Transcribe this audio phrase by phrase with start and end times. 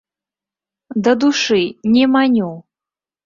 [1.07, 1.61] Да душы,
[1.97, 2.51] не маню!